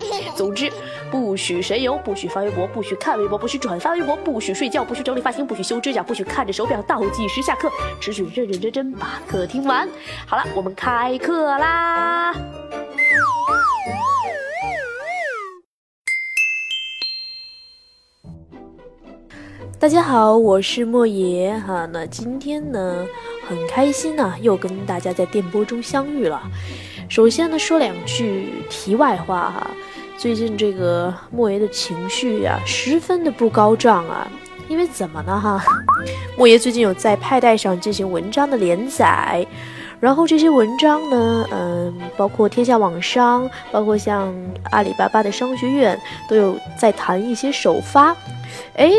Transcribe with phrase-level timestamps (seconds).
[0.34, 0.70] 总之，
[1.10, 9.88] 不许神游，不许发微博，不许看微博，不许转发微博，不许睡觉，不许整理发型，不许修指甲，不许看着手表倒计时下课，只许认认真真把课听完。
[10.26, 12.34] 好了，我们开课啦！
[19.80, 21.88] 大家好，我是莫爷哈。
[21.90, 23.06] 那今天呢，
[23.48, 26.38] 很开心呢，又跟大家在电波中相遇了。
[27.08, 29.70] 首先呢，说两句题外话哈。
[30.18, 34.30] 最近这个莫爷的情绪呀，十分的不高涨啊。
[34.68, 35.64] 因为怎么呢哈？
[36.36, 39.46] 莫爷最近有在派代上进行文章的连载，
[39.98, 44.30] 然后这些文章呢，嗯，包括天下网商，包括像
[44.72, 48.14] 阿里巴巴的商学院，都有在谈一些首发。
[48.74, 48.92] 哎。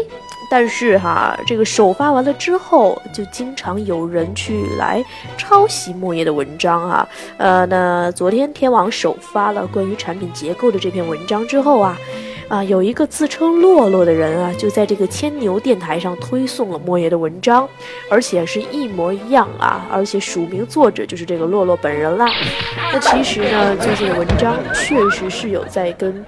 [0.52, 5.02] 但是哈，这个首发完了之后，就经常有人去来
[5.38, 7.08] 抄袭莫言的文章啊。
[7.38, 11.98] 呃，那昨天天网首发了关于产品结构的这篇文章之后啊，
[12.50, 17.66] 啊，有一个自称洛洛的人啊，就在这个千牛电台上推送了莫言的文章，
[18.10, 22.28] 而且是一模一样啊，而且署名作者就是这个洛洛本人啦。
[22.92, 26.26] 那其实呢，最近的文章确实是有在跟。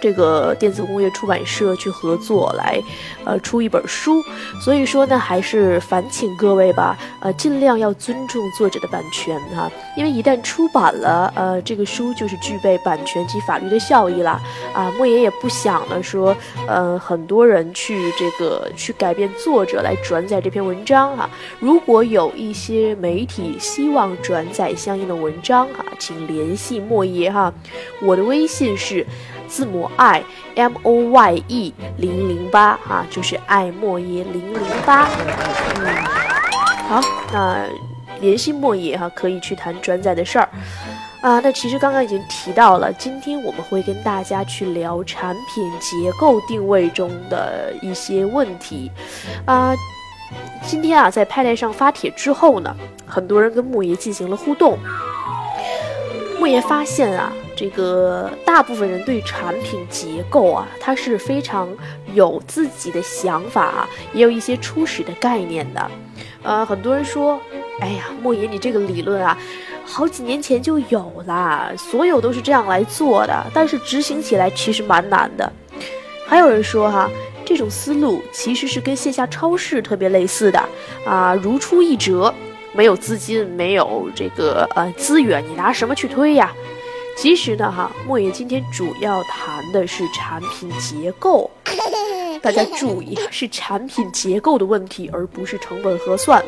[0.00, 2.80] 这个电子工业出版社去合作来，
[3.24, 4.22] 呃，出一本书，
[4.60, 14.40] 所以说呢，还是烦请各位吧，呃，尽量要尊重作者的版权哈，因为一旦出版了，呃，这个书就是具备版权及法律的效益了
[14.72, 14.92] 啊。
[14.96, 21.28] 莫言也不想呢说，呃，很多人去这个去改变作者来转载这篇文章哈。
[21.58, 27.52] 如果有一些媒体希望转载相应的文章哈，请联系莫言哈，
[28.02, 29.06] 我的微信是。
[29.48, 30.22] 字母 i
[30.54, 35.08] m o y e 零零八啊，就是爱莫耶零零八。
[35.76, 35.86] 嗯，
[36.88, 37.00] 好，
[37.32, 37.64] 那
[38.20, 40.48] 联系莫耶哈，可以去谈转载的事儿
[41.22, 41.40] 啊。
[41.40, 48.90] 那其实刚刚已经提到了，今天我们会跟大家去聊产品结构定位中的一些问题
[49.46, 49.74] 啊。
[50.62, 52.76] 今天啊，在派台上发帖之后呢，
[53.06, 54.78] 很多人跟莫爷进行了互动。
[56.38, 57.32] 莫言发现啊。
[57.56, 61.68] 这个大部分人对产品结构啊，他是非常
[62.14, 65.90] 有自己的想法，啊也有一些初始的概念的。
[66.44, 67.40] 呃，很多人说，
[67.80, 69.36] 哎呀，莫言，你这个理论啊，
[69.84, 75.52] 好几年前就有了，所有都是这样来做的，但是执行起来其实蛮难的。
[76.24, 77.10] 还有人说哈，
[77.44, 80.64] 这种思路其实是跟线下超市特别类似的
[81.04, 82.32] 啊，如出一辙，
[82.74, 86.52] 没有资金，没有这个呃资源，你拿什么去推呀？
[87.16, 91.50] 其实呢，哈，莫言今天主要谈的是产品结构，
[92.40, 96.40] 大家注意，是产品结构的问题，而不是成本核算。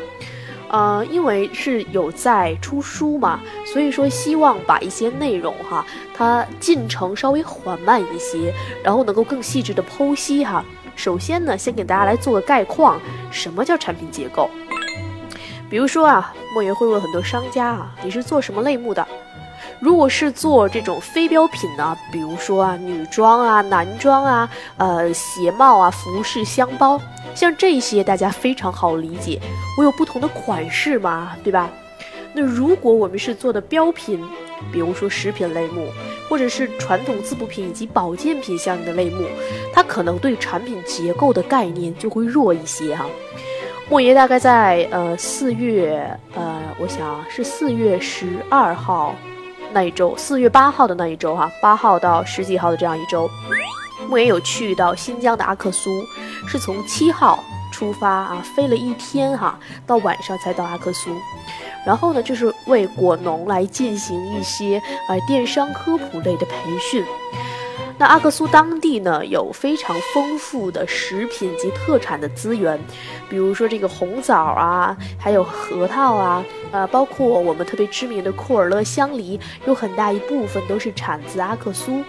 [0.68, 8.54] 呃，因为是有在出书嘛，所以说希望把一些内容哈，它进程稍微缓慢一些，
[8.84, 10.64] 然后能够更细致的剖析哈。
[10.94, 13.00] 首先呢，先给大家来做个概况，
[13.32, 14.48] 什么叫产品结构？
[15.70, 19.06] 比如说啊，莫言会问很多商家啊，你是做什么类目的？
[19.78, 27.00] 如果是做这种非标品呢，比如说啊女装啊、男装啊、呃鞋帽啊、服饰、箱包，
[27.34, 29.40] 像这些大家非常好理解，
[29.78, 31.70] 我有不同的款式嘛，对吧？
[32.32, 34.22] 那如果我们是做的标品，
[34.72, 35.88] 比如说食品类目，
[36.28, 39.24] 或者是传统滋补品以及保健品相应的类目，
[39.72, 43.06] 它可能对产品结构的概念就会弱一些哈。
[43.90, 49.16] 莫爷大概在呃四月，呃，我想是四月十二号。
[49.72, 53.28] 那一周，四月八号的那一周，哈，八号到十几号的这样一周，
[54.08, 55.90] 莫言有去到新疆的阿克苏，
[56.46, 57.42] 是从七号
[57.72, 61.10] 出发啊，飞了一天哈，到晚上才到阿克苏，
[61.84, 67.04] 然后呢，就是为果农来进行一些呃电商科普类的培训。
[68.00, 72.80] 那阿克苏当地呢，有非常丰富的食品及特产的资源，
[73.28, 76.42] 比如说这个红枣啊，还有核桃啊，
[76.72, 82.02] 呃，包括我们特别知名的库尔勒香梨，有很大一部分都是产自阿克苏。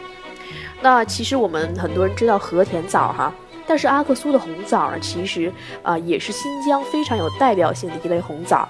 [0.82, 3.34] 那其实我们很多人知道和田枣哈，
[3.68, 5.52] 但是阿克苏的红枣呢，其实
[5.84, 8.66] 啊也是新疆非常有代表性的一类红枣。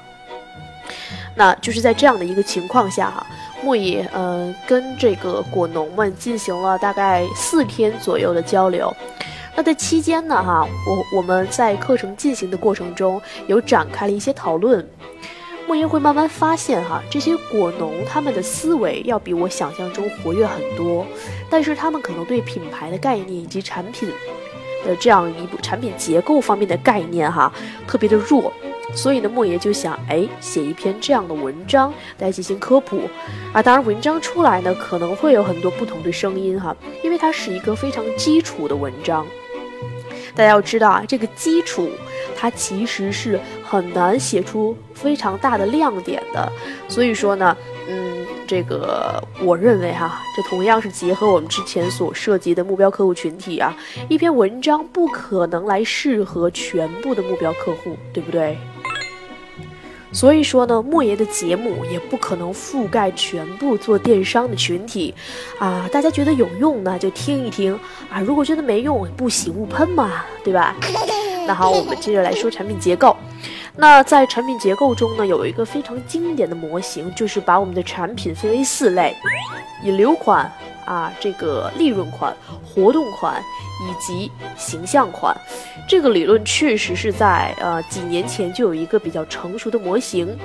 [1.35, 3.23] 那就是在这样的一个情况下哈。
[3.63, 8.93] 莫野呃跟这个果农们进行了大概四天左右的交流。
[9.55, 14.87] 那在期间呢，哈，我我们在课程进行的过程中有展开了一些讨论。
[15.67, 21.05] 莫言会慢慢发现，哈，这些果农他们的思维要比我想象中活跃很多，
[21.49, 24.09] 但是他们可能对品牌的概念以及产品
[24.83, 27.53] 的这样一部产品结构方面的概念，哈，
[27.87, 28.51] 特别的弱。
[28.93, 33.09] 所以呢，莫言就想，哎，写一篇这样的文章来进行科普。
[33.53, 39.25] 啊，当然，文章出来呢，可能会有很多不同的声音，哈，因为它是一个非常基础的文章。
[40.33, 41.89] 大家要知道啊，这个基础
[42.37, 46.51] 它其实是很难写出非常大的亮点的。
[46.87, 47.55] 所以说呢，
[47.89, 53.75] 嗯，这个我认为哈，这同样是结合我们之前所涉及的目标客户群体啊，
[54.07, 58.57] 一篇文章不可能来适合全部的目标客户，对不对？
[60.11, 65.13] 所以说呢，莫爷的节目也不可能覆盖全部做电商的群体，
[65.57, 67.73] 啊，大家觉得有用呢就听一听
[68.09, 70.75] 啊，如果觉得没用，不喜勿喷嘛，对吧？
[71.47, 73.15] 那好，我们接着来说产品结构。
[73.75, 79.15] 那在产品结构中呢，有一个非常经典的模型，就是把我们的产品分为四类：
[79.83, 80.51] 引流款
[80.85, 83.41] 啊，这个利润款、活动款
[83.81, 85.35] 以及形象款。
[85.87, 90.37] 这个理论确实是在呃几年前就有一个比较成熟的模型，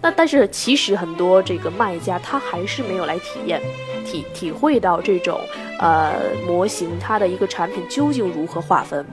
[0.00, 3.60] 那但是其实很多这个卖家他还是没有来体验、
[4.06, 5.40] 体体会到这种
[5.78, 6.14] 呃
[6.46, 9.04] 模型它的一个产品究竟如何划分。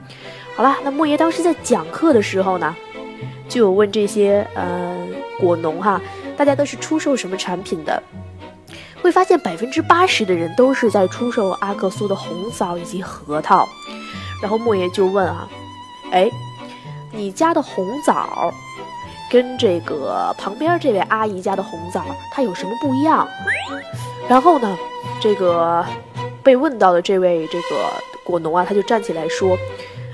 [0.56, 2.76] 好了，那莫爷当时在讲课的时候呢，
[3.50, 4.96] 就有问这些呃
[5.40, 6.00] 果农哈，
[6.38, 8.02] 大家都是出售什么产品的？
[9.02, 13.68] 会发现百分之八十的人都是在出售阿克苏的红枣以及核桃。
[14.42, 15.48] 然后莫爷就问啊。
[16.12, 16.30] 哎，
[17.12, 18.54] 你家的红枣
[19.32, 22.04] 跟这个旁边这位阿姨家的红枣，
[22.34, 23.26] 它有什么不一样？
[24.28, 24.78] 然后呢，
[25.22, 25.86] 这个
[26.44, 27.90] 被问到的这位这个
[28.26, 29.58] 果农啊，他就站起来说：“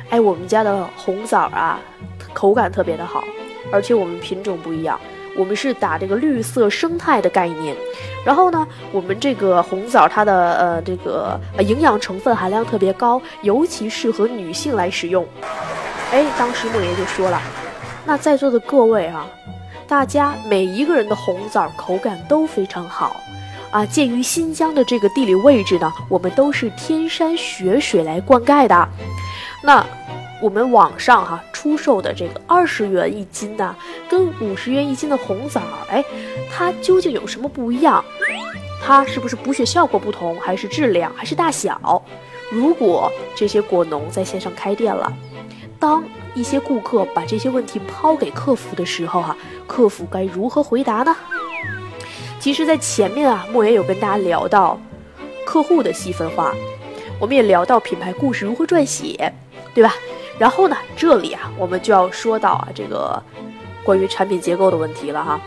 [0.10, 1.80] 哎，我们家的红枣啊，
[2.32, 3.24] 口感特别的好，
[3.72, 5.00] 而且我们品种不一样，
[5.38, 7.76] 我们是打这个绿色生态的概念。
[8.26, 15.26] 然后呢，我们这个红枣它的呃这个营养成分含量特别高，尤其适合女性来使用。”
[16.12, 17.42] 哎，当时莫爷就说了
[18.06, 19.28] ：“那在座的各位啊，
[19.88, 23.22] 大家每一个人的红枣口感都非常好
[23.72, 23.86] 啊。
[23.86, 28.90] 鉴于新疆的这个地理位置呢，我们都是天山雪水来灌溉的。
[29.64, 29.86] 那
[30.42, 33.76] 我们网上哈出售的这个二十元一斤的，
[34.10, 36.02] 跟五十元一斤的红枣，哎，
[36.50, 38.04] 它究竟有什么不一样？
[38.82, 42.02] 它是不是补血效果不同，还是质量，还是大小？
[42.50, 45.12] 如果这些果农在线上开店了。”
[45.78, 46.02] 当
[46.34, 49.36] 一些顾客把这些问题抛给客服的时候，哈，
[49.68, 51.14] 客服该如何回答呢？
[52.40, 54.80] 其实，在前面啊，莫言有跟大家聊到
[55.46, 56.56] 客户的细分化，
[57.20, 59.34] 我们也聊到品牌故事如何撰写，
[59.76, 59.94] 对吧？
[60.40, 63.22] 然后呢，这里啊，我们就要说到啊，这个
[63.84, 65.40] 关于产品结构的问题了哈。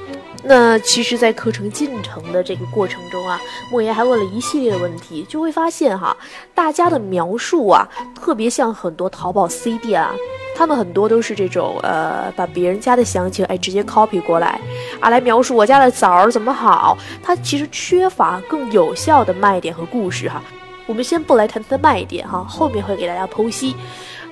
[0.42, 3.38] 那其实，在课程进程的这个过程中啊，
[3.70, 6.16] 莫言还问了一系列的问题，就会发现哈，
[6.54, 10.14] 大家的描述啊，特别像很多淘宝 C 店啊，
[10.56, 14.58] 他们很多都是这种呃，把别人家的详情哎直接 copy 过来
[14.98, 20.42] 啊，来描述我家的枣儿怎么好，它其实缺乏更有效的卖点和故事哈。
[20.86, 23.76] 我们先不来谈它的卖点哈，后面会给大家剖析。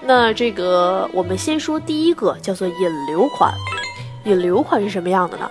[0.03, 3.53] 那这个我们先说第一个，叫做引流款。
[4.25, 5.51] 引流款是什么样的呢？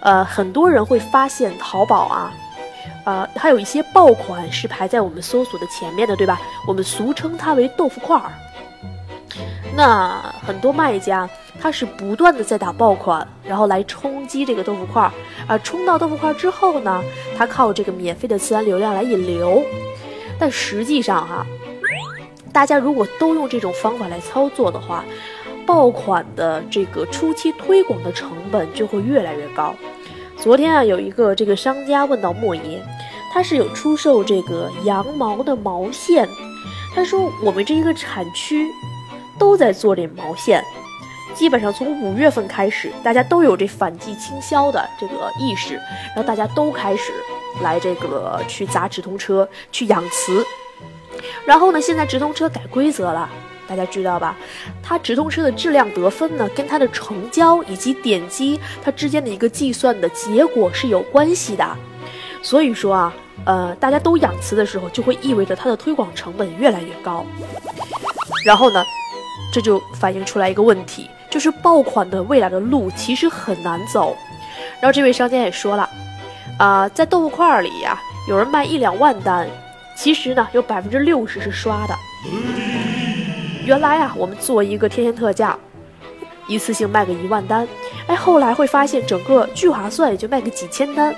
[0.00, 2.32] 呃，很多人会发现淘宝啊，
[3.04, 6.40] 呃，还有一些爆款是排在我们搜索的前面的，对吧？
[6.66, 8.32] 我们俗称它为豆腐块儿。
[9.74, 15.10] 那很多卖家他是不断的在打爆款，然后来冲击这个豆腐块儿
[15.46, 17.02] 啊，冲到豆腐块儿之后呢，
[17.36, 19.62] 他靠这个免费的自然流量来引流。
[20.38, 21.46] 但实际上哈，
[22.52, 25.04] 大家如果都用这种方法来操作的话，
[25.64, 29.74] 爆款的这个初期推广的成本就会越来越高。
[30.36, 32.82] 昨天啊，有一个这个商家问到莫爷，
[33.32, 36.28] 他是有出售这个羊毛的毛线，
[36.94, 38.68] 他说我们这一个产区
[39.38, 40.62] 都在做这毛线，
[41.32, 45.76] 基本上从五月份开始，大家都有这反季倾销的这个意识，
[46.08, 47.12] 然后大家都开始
[47.62, 50.44] 来这个去砸直通车去养雌，
[51.44, 53.28] 然后呢，现在直通车改规则了。
[53.68, 54.36] 大家知道吧？
[54.82, 61.66] 它直通车的质量得分呢，跟它的成交以及点击它之间的一个计算的结果是有关系的。
[62.42, 63.14] 所以说啊，
[63.46, 67.24] 呃，大家都养雌的时候，就会意味着它的推广成本越来越高。
[68.44, 68.84] 然后呢，
[69.54, 74.14] 这就反映出来一个问题，就是爆款的未来的路其实很难走。
[74.80, 75.88] 然后这位商家也说了，
[76.58, 77.98] 啊，在豆腐块里呀，
[78.28, 79.48] 有人卖一两万单，
[79.96, 81.94] 其实呢，有百分之六十是刷的。
[83.64, 85.56] 原来啊，我们做一个天天特价，
[86.48, 87.66] 一次性卖个一万单，
[88.06, 91.12] 哎，后来会发现整个聚划算也就卖个几千单，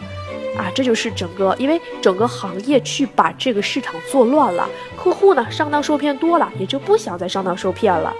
[0.56, 8.12] 啊，这就是整个，因为整个行业去把这个市场做乱了，客户呢上当受骗多了，也就不想再上当受骗了。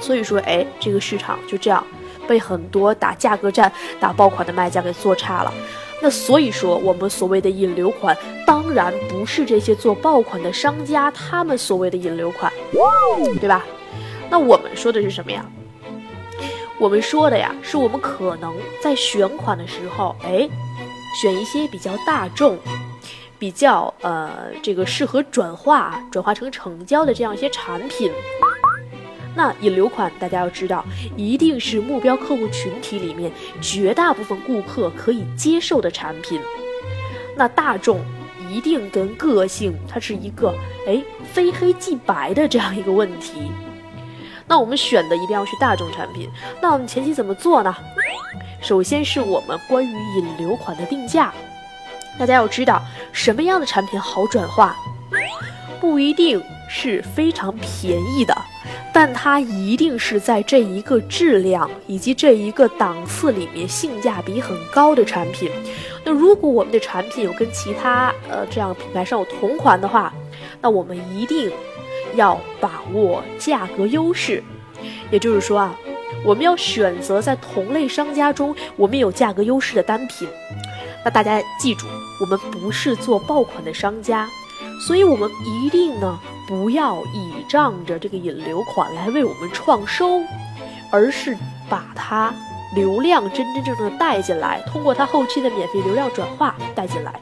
[0.00, 1.84] 所以说，哎，这个市场就这样
[2.26, 5.52] 被很多打价格战、打爆款的卖家给做差了。
[6.06, 12.52] 那所以说，我们所谓的引流款，当然不是这些做爆款的商家他们所谓的引流款，
[13.40, 13.66] 对吧？
[14.30, 15.44] 那我们说的是什么呀？
[16.78, 20.48] 我们说的呀，是我们可能在选款的时候，哎，
[21.20, 22.56] 选一些比较大众、
[23.36, 24.30] 比较呃
[24.62, 28.12] 这个适合转化、转化成成交的这样一些产品。
[29.36, 30.82] 那引流款，大家要知道，
[31.14, 36.40] 一定是目标客户群体里面绝大部分顾客可以接受的产品。
[37.36, 38.00] 那大众
[38.50, 40.54] 一定跟个性，它是一个
[40.86, 41.02] 哎
[41.34, 43.52] 非黑即白的这样一个问题。
[44.48, 46.30] 那我们选的一定要是大众产品。
[46.62, 47.76] 那我们前期怎么做呢？
[48.62, 51.34] 首先是我们关于引流款的定价，
[52.18, 54.74] 大家要知道什么样的产品好转化，
[55.78, 58.34] 不一定是非常便宜的。
[58.96, 65.50] 但它一定是在这一个质量以及这一个档次里面性价比很高的产品。
[66.02, 70.10] 那如果我们的产品有跟其他呃这样品牌上有同款的话，
[70.62, 71.52] 那我们一定
[72.14, 74.42] 要把握价格优势。
[75.10, 75.78] 也就是说啊，
[76.24, 80.26] 我们要选择在同类商家中我们有价格优势的单品。
[81.04, 81.86] 那大家记住，
[82.18, 84.26] 我们不是做爆款的商家，
[84.80, 86.18] 所以我们一定呢。
[86.48, 90.20] 不要倚仗着这个引流款来为我们创收，
[90.92, 91.36] 而是
[91.68, 92.32] 把它
[92.72, 97.12] 流量真真正正的带进来，通过它后期的免费流量转化带进来。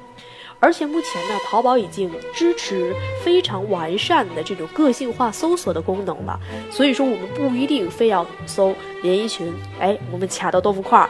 [0.60, 6.38] 而且目前呢，淘宝已经支持非常完善的这种个性化搜索的功能了，
[6.70, 11.08] 所以说我们不一定非要搜连衣裙，哎，我们卡到豆腐块儿。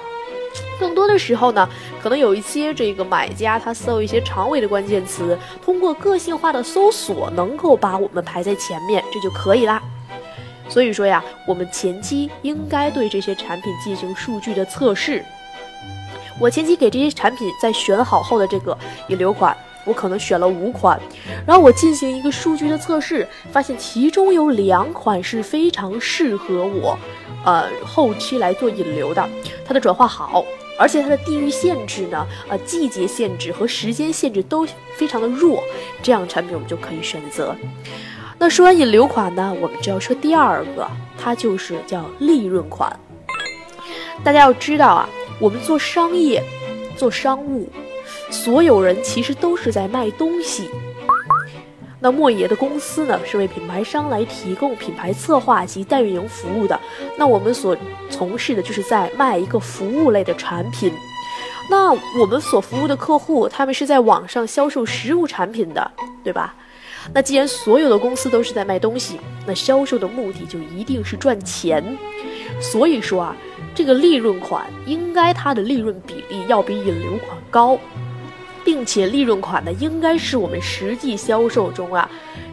[0.78, 1.68] 更多的时候呢，
[2.02, 9.82] 可能有一些这个买家他搜一些长尾的关键词，通过个性化的搜索能够把我们排在前面，这就可以啦。
[10.68, 15.24] 所以说呀，我们前期应该对这些产品进行数据的测试。
[16.40, 18.76] 我前期给这些产品在选好后的这个
[19.08, 20.98] 引流款，我可能选了五款，
[21.46, 26.98] 然后我进行一个数据的测试，发现其中有两款是非常适合我，
[27.44, 29.28] 呃，后期来做引流的，
[29.64, 30.44] 它的转化好。
[30.76, 35.62] 而且它的地域限制呢，呃，季节限制和时间限制都非常的弱，
[36.02, 37.54] 这样产品我们就可以选择。
[38.38, 42.98] 那说完引流款呢，我们就要说第二个，它就是叫利润款。
[44.24, 45.08] 大家要知道啊，
[45.38, 46.42] 我们做商业、
[46.96, 47.68] 做商务，
[48.30, 50.68] 所有人其实都是在卖东西。
[52.04, 56.78] 那莫爷的公司呢，是为品牌商来提供品牌策划及代运营服务的。
[57.16, 57.74] 那我们所
[58.10, 60.92] 从事的就是在卖一个服务类的产品。
[61.70, 65.90] 那我们所服务的客户，他们是在网上销售实物产品的，
[66.22, 66.54] 对吧？
[67.14, 71.96] 那既然所有的公司都是在卖东西，那销售的目的就一定是赚钱。
[72.60, 73.36] 所以说啊，
[73.74, 77.78] 这个利润款应该它的利润比例要比引流款高。
[78.64, 82.08] 并且利润款呢，应该是我们实际销售中啊，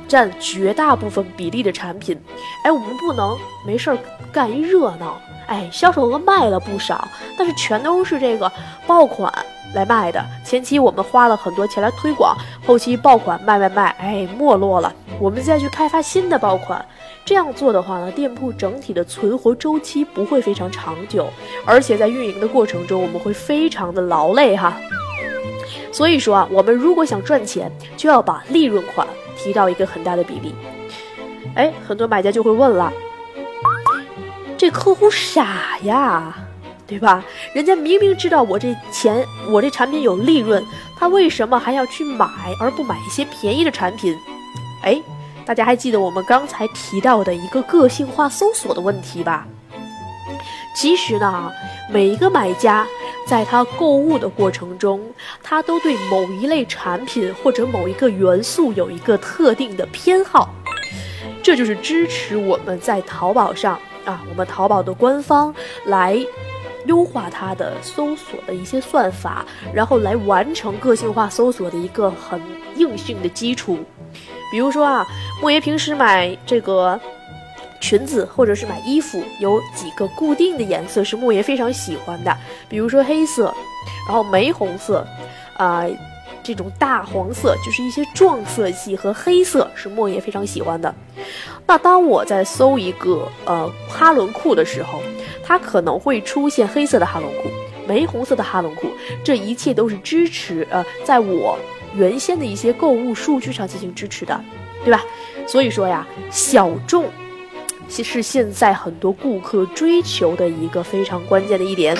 [0.08, 2.20] 占绝大部分比例的产品。
[2.64, 3.98] 哎，我们不能没事儿
[4.32, 8.52] 干一热闹，哎，销售额卖了不少，但是全都是这个
[8.86, 9.34] 爆款
[9.74, 10.24] 来卖的。
[10.44, 14.94] 前期我们花了很多钱来推广，后期爆款卖卖卖，哎，没落了。
[15.20, 16.84] 我们再去开发新的爆款，
[17.24, 21.28] 这样做的话呢，店铺整体的存活周期不会非常长久，
[21.66, 24.76] 而且在运营的过程中，我们会非常的劳累哈。
[25.92, 29.06] 所以说啊，我们如果想赚钱，就要把利润款
[29.38, 30.56] 提到一个很大的比例。
[31.56, 32.92] 哎，很多买家就会问了：
[34.58, 36.34] 这客户傻呀，
[36.88, 37.24] 对吧？
[37.54, 40.64] 人家明明知道我这钱，我这产品有利润，
[40.98, 42.28] 他为什么还要去买，
[42.60, 44.16] 而不买一些便宜的产品？
[44.84, 45.02] 哎，
[45.46, 49.46] 大家还记得我们刚才提到的一个个性化搜索的问题吧？
[50.74, 51.52] 其实呢，
[51.90, 52.86] 每一个买家。
[53.28, 55.00] 在他购物的过程中，
[55.42, 60.50] 他都对某一类产品或者某一个元素有一个特定的偏好，
[61.42, 65.54] 这就是支持我们在淘宝上啊，我们淘宝的官方
[65.86, 66.20] 来
[66.88, 72.42] 优化它的搜索的一些算法，然后来完成个性化搜索的一个很
[72.76, 73.78] 硬性的基础。
[74.52, 75.08] 比如说啊，
[75.42, 77.00] 莫爷平时买这个。
[77.82, 82.38] 裙子或者是买衣服，有几个固定的颜色是莫爷非常喜欢的，
[82.70, 83.54] 比如说黑色，
[84.08, 85.06] 然后玫红色，
[85.58, 85.84] 啊，
[86.44, 90.94] 这种大黄色就是一些撞色系和黑色是莫言非常喜欢的。
[91.68, 95.02] 那当我在搜一个呃哈伦裤的时候，
[95.44, 97.50] 它可能会出现黑色的哈伦裤、
[97.88, 98.88] 玫红色的哈伦裤，
[99.24, 101.58] 这一切都是支持呃在我
[101.96, 104.40] 原先的一些购物数据上进行支持的，
[104.84, 105.04] 对吧？
[105.48, 107.06] 所以说呀，小众
[107.92, 111.98] 是现在很多顾客追求的一个非常关键的一点。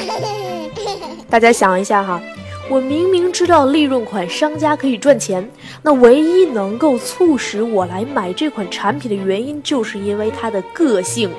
[1.30, 2.22] 大家想一下哈。
[2.70, 5.46] 我明明知道利润款商家可以赚钱，
[5.82, 11.30] 那唯一能够促使我来买这款产品的原因，就是因为它的个性，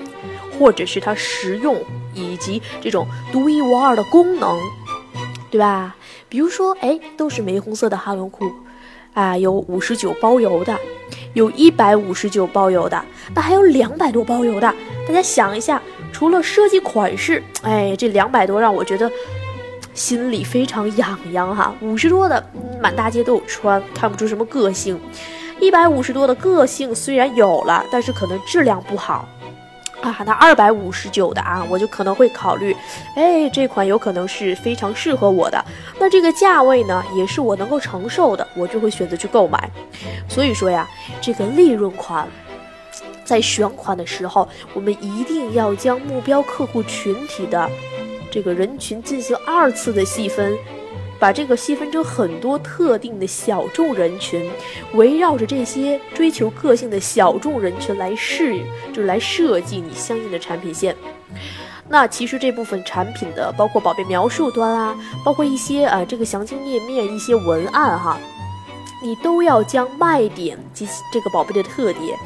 [0.58, 1.74] 或者是它实用
[2.12, 4.58] 以及这种独一无二的功能，
[5.50, 5.96] 对吧？
[6.28, 8.52] 比如说，哎，都是玫红色的哈伦裤，
[9.14, 10.78] 啊，有五十九包邮的，
[11.34, 13.02] 有一百五十九包邮的，
[13.34, 14.74] 那还有两百多包邮的。
[15.06, 15.80] 大家想一下，
[16.12, 19.10] 除了设计款式，哎，这两百多让我觉得。
[19.94, 22.42] 心里非常痒痒哈，五十多的
[22.80, 24.96] 满大街都有穿，看不出什么个性；
[25.60, 29.28] 一百五十多的个性虽然有了，但是可能质量不好
[30.02, 30.14] 啊。
[30.26, 32.76] 那二百五十九的啊，我就可能会考虑，
[33.16, 35.64] 哎，这款有可能是非常适合我的。
[35.98, 39.70] 那这个价位呢，也是我能够承受的，我就会选择去购买。
[40.28, 40.86] 所以说呀，
[41.20, 42.28] 这个利润款，
[43.24, 47.70] 在选款的时候，我们一定要将目标客户群体的。
[48.30, 50.56] 这个人群进行二次的细分，
[51.22, 54.50] 把这个细分成很多特定的小众人群，
[54.94, 58.60] 围绕着这些追求个性的小众人群来试，
[58.92, 60.96] 就是来设计你相应的产品线。
[61.88, 68.18] 那其实这部分产品的，包括宝贝描述端啊，包括一些啊这个详情页面一些文案哈，
[69.00, 72.18] 你都要将卖点及这个宝贝的特点。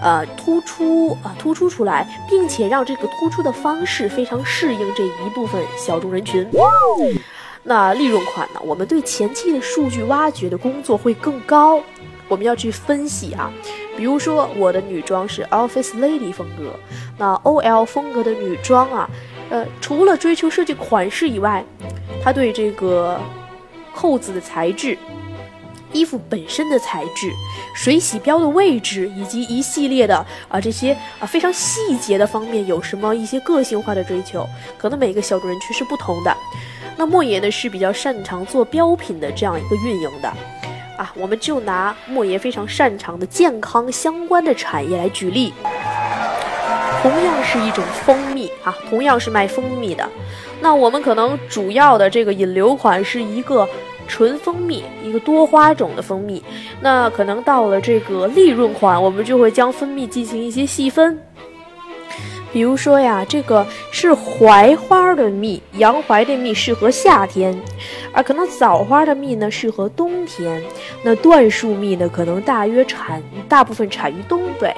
[0.00, 6.48] 呃，突出啊，突出出来，并且让这个突出的方式非常适应这一部分小众人群。
[7.68, 8.60] 那利润款呢？
[8.64, 11.82] 我们对前期的数据挖掘的工作会更高，
[12.28, 13.52] 我们要去分析啊。
[13.96, 16.78] 比如说，我的女装是 Office Lady 风格，
[17.18, 19.10] 那 OL 风格的女装啊，
[19.50, 21.64] 呃，除了追求设计款式以外，
[22.22, 23.20] 它对这个
[23.92, 24.96] 扣子的材质。
[25.92, 27.32] 衣服本身的材质、
[27.74, 30.14] 水洗标的位置，以及一系列的
[30.48, 34.46] 啊这些啊非常细节的方面，有什么一些个性化的追求？
[34.76, 36.36] 可能每个小众人群是不同的。
[36.96, 40.28] 那莫言呢是比较擅长做标品的这样一个运营的，
[40.96, 45.52] 啊，我们就拿莫言非常擅长的健康相关的产业来举例。
[47.02, 50.08] 同样是一种蜂蜜啊，同样是卖蜂蜜的，
[50.60, 53.68] 那我们可能主要的这个引流款是一个。
[54.08, 56.40] 纯蜂蜜，一个多花种的蜂蜜，
[56.80, 61.18] 那可能到了这个利润款，我们就会将蜂蜜进行一些细分。
[62.52, 67.54] 比如说呀，这个是槐花的蜜，洋槐的蜜适合夏天，
[68.12, 70.62] 而可能枣花的蜜呢适合冬天。
[71.02, 74.74] 那椴树蜜呢，可能大约产大部分产于东北。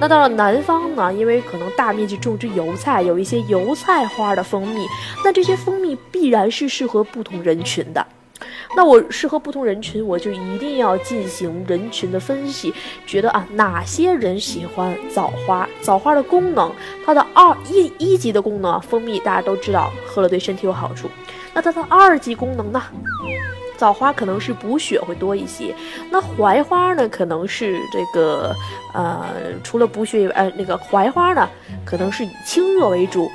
[0.00, 4.86] 那到了南方呢，因为可能大面积种植油菜，有一些油菜花的蜂蜜，
[5.24, 8.06] 那这些蜂蜜必然是适合不同人群的。
[8.76, 12.72] 那我适合不同人群，我就一定要进行人群的分析，
[13.06, 15.68] 觉得啊哪些人喜欢枣花？
[15.80, 16.70] 枣花的功能，
[17.04, 21.08] 它的二一一级的功能，蜂蜜大家都知道，喝了对身体有好处。
[21.54, 22.82] 那它的二级功能呢？
[23.76, 25.72] 枣花可能是补血会多一些，
[26.10, 28.52] 那槐花呢，可能是这个
[28.92, 29.24] 呃，
[29.62, 31.48] 除了补血以外，呃，那个槐花呢，
[31.84, 33.30] 可能是以清热为主。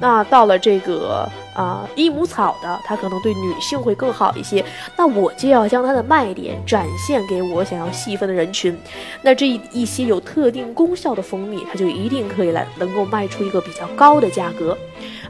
[0.00, 4.64] 那到了这个啊益母草的，它可能对女性会更好一些。
[4.96, 8.76] 那我就要将它的卖点展现给我想要细分的人群。
[9.22, 14.76] 那这一些有特定功效的蜂蜜，它就一定可以来能够卖出一个比较高的价格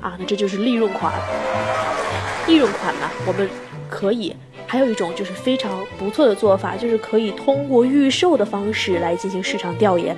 [0.00, 0.16] 啊。
[0.18, 1.12] 那这就是利润款。
[2.46, 3.48] 利润款呢，我们
[3.88, 4.34] 可以。
[4.66, 10.16] 还有一种就是非常不错的做法，就是可以通过预售的方式来进行市场调研。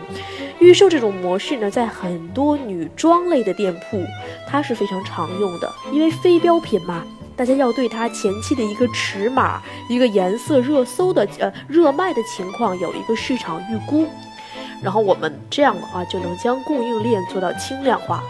[0.59, 4.03] 预售这种模式呢，在很多女装类的店铺，
[4.49, 5.73] 它是非常常用的。
[5.93, 7.05] 因为非标品嘛，
[7.37, 14.07] 大家要对它前期的一个尺码、一个颜色、热搜的呃热卖的情况有一个市场预估。
[14.83, 18.23] 然后我们这样的话，就能将供应链做到轻量化。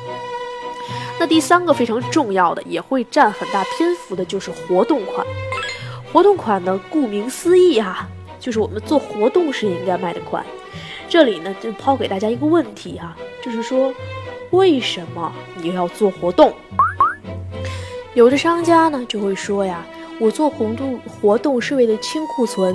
[1.20, 5.26] 那第三个非常重要的，也会占很大篇幅的，就是活动款。
[6.12, 8.08] 活动款呢，顾名思义哈，
[8.40, 10.44] 就是我们做活动时应该卖的款。
[11.08, 13.92] 这里呢，就抛给大家一个问题哈，就是说，
[14.50, 16.52] 为什么你要做活动？
[18.14, 19.84] 有的商家呢就会说呀，
[20.18, 22.74] 我做活动活动是为了清库存。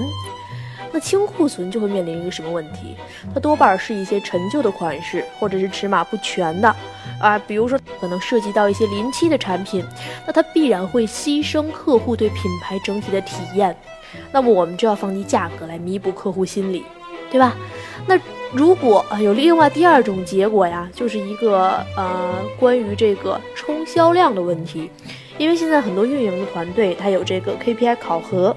[0.94, 2.96] 那清库存就会面临一个什么问题？
[3.34, 6.74] 它多半是一些陈旧的款式，或者是尺码不全的
[7.20, 9.84] 啊，比如说可能涉及到一些临期的产品，
[10.28, 13.76] 那它必然会牺牲客户对品牌整体的体验。
[14.32, 16.86] 那么我们就要放低价格来弥补客户心理，
[17.32, 17.56] 对吧？
[18.06, 18.20] 那
[18.52, 24.92] 如果啊有另外第二种结果呀，就是一个呃关于这个冲销量的问题，
[25.40, 28.56] 因为现在很多运营的团队它有这个 KPI 考核，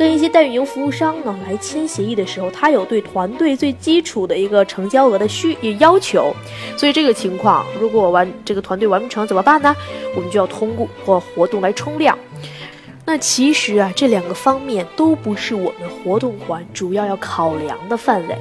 [0.00, 6.34] 跟一些代运营服务商呢来签协议的时候，他有对团队最基础的一个成交额的需要求，
[6.74, 9.76] 所以这个情况如果完这个团队完不成怎么办呢？
[10.16, 12.18] 我们就要通过或活动来冲量。
[13.04, 18.38] 那其实啊，这两个方面都不是我们活动款主要要考量的范围。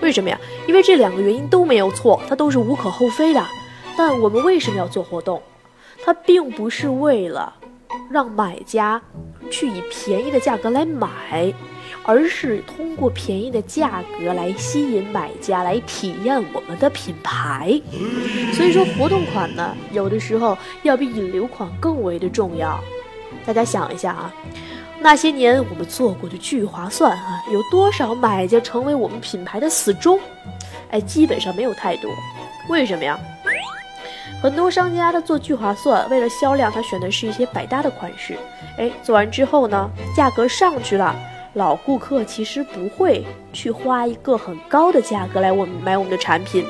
[0.00, 0.38] 为什么呀？
[0.68, 3.44] 因为这两个原因都没有错，它都是无可厚非的。
[3.96, 5.42] 但我们为什么要做活动？
[6.04, 7.52] 它并不是为了
[8.10, 9.00] 让买家
[9.50, 11.52] 去以便宜的价格来买，
[12.04, 17.80] 而是通过便宜的价格来吸引买家来体验我们的品牌。
[18.52, 22.78] 所以说，活动款呢，有的时候要比引流款更为的重要。
[23.44, 24.32] 大家想一下啊，
[25.00, 30.18] 那些年我们做过的聚划算啊，有多少买家成为我们品牌的死忠？
[30.90, 32.10] 哎，基本上没有太多。
[32.68, 33.18] 为什么呀？
[34.46, 38.38] 很多商家他做聚划算，为了销量，他选的是一些百搭的款式。
[38.78, 41.12] 哎，做完之后呢，价格上去了，
[41.54, 46.64] 老顾客其实不会去花一个很高的价格来我们买我们的产品。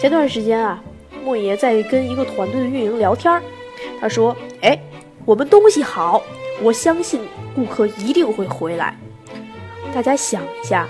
[0.00, 0.80] 前段时间啊，
[1.24, 3.42] 莫爷在跟一个团队的运营聊天
[4.00, 4.78] 他说：“哎。”
[5.26, 6.22] 我们东西好，
[6.62, 7.20] 我相信
[7.52, 8.96] 顾客一定会回来。
[9.92, 10.86] 大家想一下，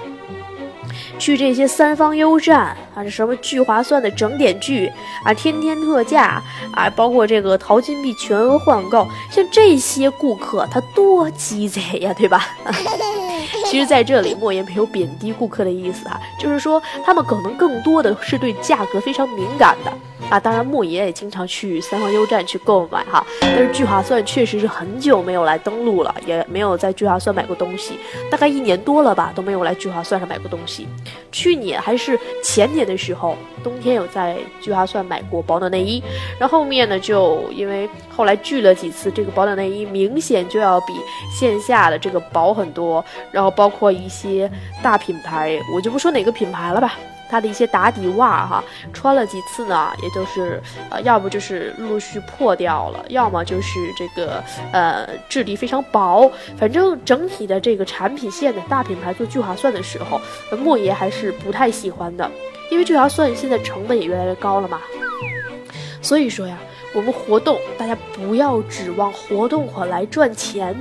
[1.19, 4.91] 去这些三方优站啊，这什么聚划算的整点聚
[5.25, 12.49] 啊，天天特价啊，包括这个淘金币全额换购，像这些顾客他多鸡贼呀，对吧？
[13.67, 19.93] 其实，在这里莫言没有贬低顾客的意思啊，就是说他们可能更多的是对价格非常敏感的。
[20.29, 30.89] 啊，当然莫爷也经常去三方优站去购买哈，但是聚划算确实是很久没有来登录了，也没有在聚划算买过东西，大概一年多了吧，都没有来聚划算上买过东西。
[31.31, 36.03] 去年还是前年的时候，冬天有在聚划算买过保暖内衣，
[36.41, 40.93] 然后后面呢就因为后来聚了几次，这个保暖内衣明显就要比
[41.33, 44.51] 线下的这个薄很多，然后包括一些
[44.83, 46.95] 大品牌，我就不说哪个品牌了吧。
[47.29, 48.62] 它的一些打底袜哈，
[48.93, 60.21] 穿了几次呢，也就是呃，要不就是陆续破掉了，要么就是这个呃质地非常薄，反正整体的这个产品线的大品牌做聚划算的时候，
[60.57, 62.31] 莫爷还是不太喜欢的，
[62.71, 64.81] 因为聚划算现在成本也越来越高了嘛。
[66.01, 66.57] 所以说呀，
[66.95, 70.75] 我们活动大家不要指望活动款来赚钱，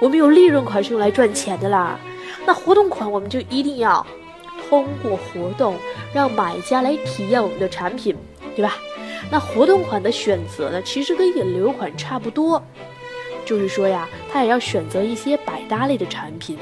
[0.00, 1.98] 我们有利润款是用来赚钱的啦，
[2.46, 4.06] 那活动款我们就一定要。
[4.70, 5.74] 通过活动
[6.14, 8.16] 让买家来体验我们的产品，
[8.54, 8.76] 对吧？
[9.30, 12.62] 那活动款的选择呢，其实跟引流款差不多，
[13.44, 16.56] 就是说呀，它也要选择一些百搭类的产品。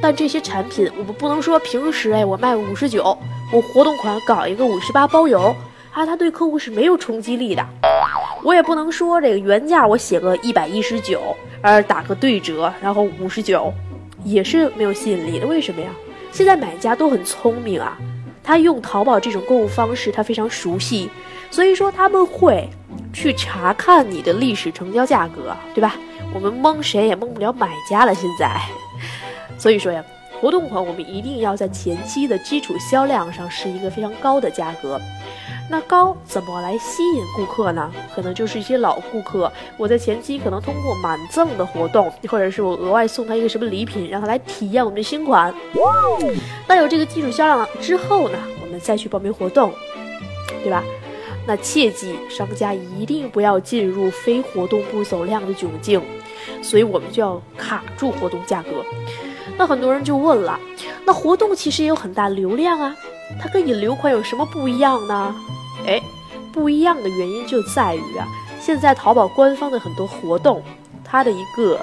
[0.00, 3.16] 但这些产品我们不能说平时哎我卖五十九，
[3.50, 5.40] 我活动款搞一个五十八包邮
[5.90, 7.66] 啊，它对客户是没有冲击力的。
[8.44, 13.72] 我也不能说这个原价我写个一百一十九，而打个对折，然后五十九，
[14.22, 15.46] 也是没有吸引力的。
[15.46, 15.88] 为什么呀？
[16.38, 17.98] 现在买家都很聪明啊，
[18.44, 21.10] 他用淘宝这种购物方式，他非常熟悉，
[21.50, 22.70] 所以说他们会
[23.12, 25.96] 去查看你的历史成交价格，对吧？
[26.32, 28.14] 我们蒙谁也蒙不了买家了。
[28.14, 28.56] 现在，
[29.58, 30.00] 所以说呀，
[30.40, 35.00] 活动款我们一定要在前期的基础销量上是一个非常高的价格。
[35.70, 37.92] 那高怎么来吸引顾客呢？
[38.14, 45.54] 可能就是一些老顾客，我在前期可能通过满赠的活动，或者是我额外送他一个什么礼品，让他来体验我们的新款。
[46.66, 49.72] 那有这个基础销量了之后呢，我们再去报名活动，
[50.62, 50.82] 对吧？
[51.46, 56.02] 那切记，商家一定不要进入非活动不走量的窘境，
[56.62, 58.84] 所以我们就要卡住活动价格。
[59.56, 60.60] 那很多人就问了，
[61.06, 62.94] 那活动其实也有很大流量啊，
[63.40, 65.34] 它跟引流款有什么不一样呢？
[65.86, 66.00] 哎，
[66.52, 68.26] 不一样的原因就在于啊，
[68.60, 70.62] 现在淘宝官方的很多活动，
[71.04, 71.80] 它的一个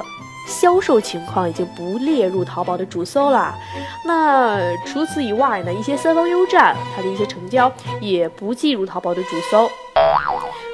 [0.47, 3.55] 销售情况已经不列入淘宝的主搜了。
[4.05, 9.69] 那除此以外呢，一些三方优站，它的一些成交也不计入淘宝的主搜。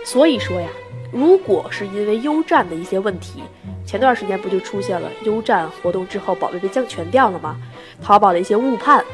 [0.05, 0.67] 所以说呀，
[1.11, 3.43] 如果是因为优站的一些问题，
[3.85, 7.55] 前段时间不就出现了优站活动之后宝贝被降权掉了吗？
[8.01, 9.05] 淘宝的一些误判。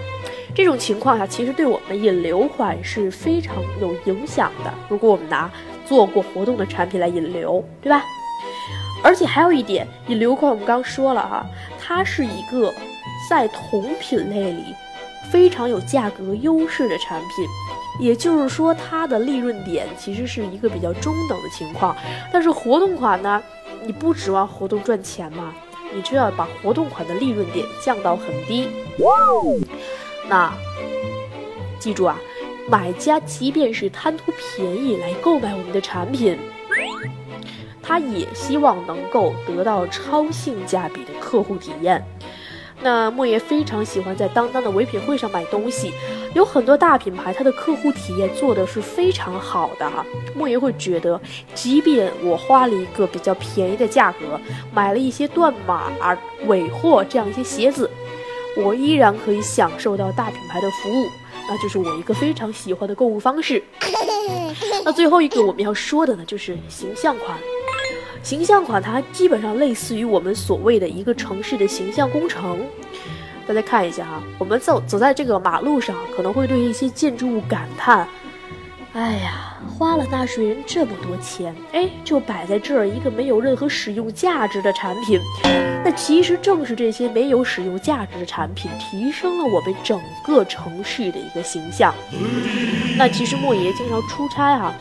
[0.57, 4.73] 这种情况下，其实对我们引流款是非常有影响的。
[4.89, 5.47] 如果我们拿
[5.85, 8.03] 做过活动的产品来引流，对吧？
[9.03, 11.45] 而且还有一点，引流款我们刚说了哈，
[11.79, 12.73] 它是一个
[13.29, 14.73] 在同品类里
[15.31, 17.47] 非常有价格优势的产品，
[17.99, 21.95] 也就是说它的利润点其实是一个比较中等的情况。
[22.33, 23.39] 但是活动款呢，
[23.83, 25.53] 你不指望活动赚钱嘛，
[25.93, 28.67] 你就要把活动款的利润点降到很低。
[30.27, 30.53] 那
[31.79, 32.19] 记住啊，
[32.69, 36.37] 买家即便是贪图便宜来购买我们的产品。
[37.81, 42.05] 他也希望能够得到超性价比的客户体验。
[42.81, 45.93] 那莫爷非常喜欢在当当的唯品会上买东西，
[46.35, 50.05] 有很多大品牌，它的客户体验做的是非常好的哈。
[50.35, 51.19] 莫爷会觉得，
[51.55, 54.39] 即便我花了一个比较便宜的价格
[54.73, 55.89] 买了一些断码、
[56.45, 57.89] 尾货这样一些鞋子，
[58.57, 61.07] 我依然可以享受到大品牌的服务，
[61.47, 63.63] 那就是我一个非常喜欢的购物方式。
[64.83, 67.37] 那最后一个我们要说的呢，就是形象款。
[68.23, 72.59] 形象款它基本上类似于我们所谓的一个城市的形象工程。
[73.47, 78.05] 大家看一下哈，我们走走在这个马路上，可能会对一些建筑物感叹
[78.97, 85.21] ：“哎呀，花了纳税人这么多钱，哎，就摆在这儿一个没有任何使用价值的产品。”
[85.85, 91.93] 那其实正是这些没有使用价值的产品，提升了我们整个城市的一个形象。
[92.97, 94.73] 那其实莫爷经常出差哈，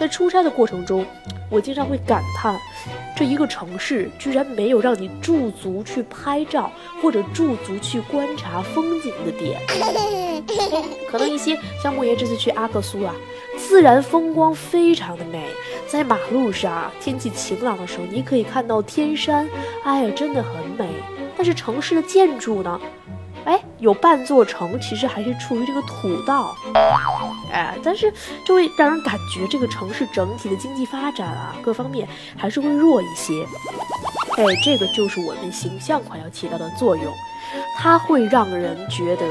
[0.00, 1.04] 在出差的过程中。
[1.50, 2.54] 我经常会感叹，
[3.16, 9.58] 这一个城市居然没有让你驻足去拍照或者驻足去观察风景的点。
[11.10, 13.14] 可能一些像莫言这次去阿克苏啊，
[13.58, 15.46] 自然风光非常的美，
[15.86, 19.48] 在马路上天气晴朗的时候，你可以看到天山，
[19.84, 20.88] 哎呀，真的很美。
[21.36, 22.80] 但是城市的建筑呢？
[23.44, 26.54] 哎，有半座城，其实还是处于这个土道，
[27.52, 28.12] 哎，但是
[28.44, 33.32] 就会让人感觉这个城市整体的经济发展啊，各方面还是会弱一些。
[34.36, 37.12] 哎，这个就是我们形象款要起到的作用，
[37.76, 39.26] 它会让人觉得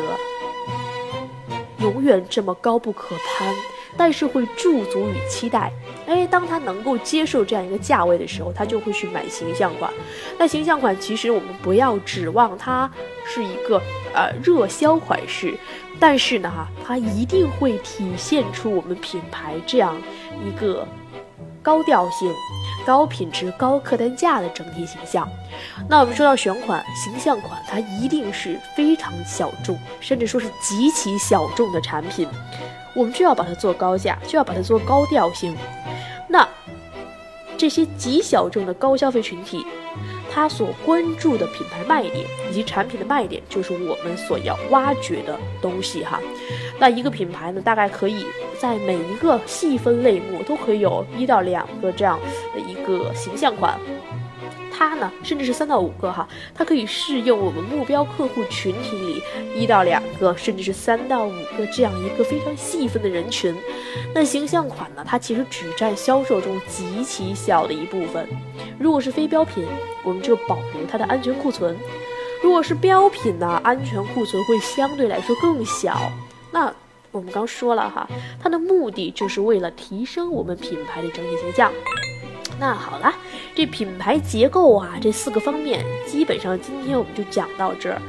[1.79, 3.53] 永远这么高不可攀。
[3.97, 5.71] 但是会驻足与期待，
[6.05, 9.91] 哎，当他能够接受这样一个价位的时候，他就会去买形象款。
[10.37, 12.89] 那形象款其实我们不要指望它
[13.25, 13.81] 是一个
[14.13, 15.57] 呃热销款式，
[15.99, 19.97] 但是呢哈，它一定会体现出我们品牌这样
[20.45, 20.87] 一个
[21.61, 22.31] 高调性。
[22.85, 25.27] 高品质、高客单价的整体形象。
[25.89, 32.25] 那我们说到选款、形象款，它一定是非常小众，甚至说是极其小众的产品。
[32.97, 35.55] 我们就要把它做高价，就要把它做高调性。
[36.27, 36.47] 那
[37.55, 39.63] 这些极小众的高消费群体，
[40.31, 46.19] 他所关注的品牌卖点以及产品的卖点，就是我们所要挖掘的东西哈。
[46.79, 48.25] 那一个品牌呢，大概可以
[48.59, 52.19] 在每一个细分类目都可以有一到两个这样
[52.55, 53.79] 的一个形象款，
[54.77, 59.23] 它呢，甚至是三到五个哈，它可以适用我们目标客户群体里
[59.55, 63.55] 一到两个，甚至是三到五个这样一个非常细分的人群。
[64.13, 68.27] 那形象款呢，它其实只占销售中极其小的一部分。
[68.79, 69.65] 如果是非标品，
[70.03, 71.73] 我们就保留它的安全库存；
[72.43, 75.99] 如果是标品呢，安全库存会相对来说更小。
[76.51, 76.71] 那
[77.11, 78.07] 我们刚说了哈，
[78.39, 81.71] 它的目的就是为了提升我们品牌的整体形象。
[82.59, 83.13] 那好了，
[83.57, 87.99] 这品牌结构啊，这四个方面基本上今天我们就讲到这儿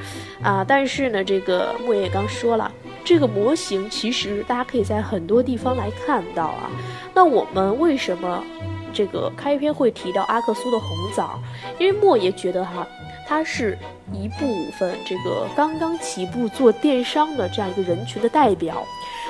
[0.42, 0.62] 啊。
[0.62, 2.70] 但是呢，这个莫言也刚说了，
[3.02, 6.70] 这个模型其实大家可以在很多地方来看到啊。
[7.14, 8.44] 那我们为什么
[8.92, 11.40] 这个开篇会提到阿克苏的红枣？
[11.78, 12.86] 因为莫爷觉得哈。
[13.26, 13.76] 它是
[14.10, 18.82] 一部分这个刚刚起步做电商的这样一个人群的代表，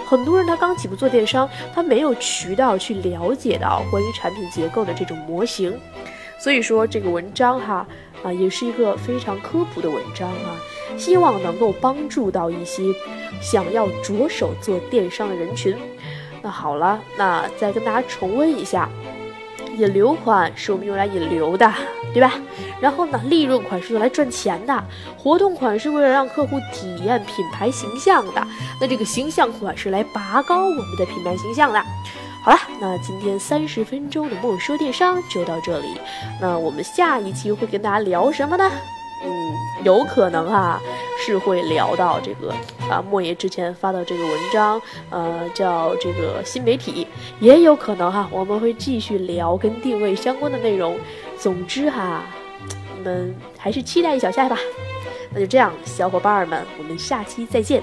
[0.07, 5.79] 很多人他刚起步做电商，他没有渠道去了解到关于产品结构的这种模型，
[6.39, 7.87] 所以说这个文章哈
[8.23, 10.57] 啊也是一个非常科普的文章啊，
[10.97, 12.83] 希望能够帮助到一些
[13.41, 15.77] 想要着手做电商的人群。
[16.41, 18.89] 那好了，那再跟大家重温一下。
[19.79, 21.73] 引流款是我们用来引流的，
[22.13, 22.33] 对吧？
[22.81, 24.85] 然后呢，利润款是用来赚钱的，
[25.17, 28.47] 活动款是为了让客户体验品牌形象的，
[28.81, 31.83] 那这个形象款是来拔高我们的品牌形象的。
[32.43, 35.97] 好了，那今天三十分钟的莫说电商就到这里，
[36.41, 38.71] 那我们下一期会跟大家聊什么呢？
[39.85, 40.81] 有可能哈。
[41.21, 42.55] 是会聊到这个
[42.89, 47.09] 啊，莫言之前发的这个文章，呃，叫这个新媒体，
[47.41, 50.97] 也有可能哈，我们会继续聊跟定位相关的内容。
[51.37, 52.23] 总之哈，
[52.97, 54.57] 你们还是期待一小下吧。
[55.35, 57.83] 那就这样，小伙伴们，我们下期再见。